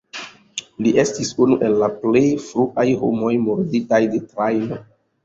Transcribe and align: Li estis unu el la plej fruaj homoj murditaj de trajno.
Li 0.85 0.93
estis 1.01 1.29
unu 1.43 1.57
el 1.67 1.77
la 1.83 1.89
plej 2.05 2.23
fruaj 2.45 2.87
homoj 3.03 3.29
murditaj 3.45 4.01
de 4.15 4.23
trajno. 4.33 4.81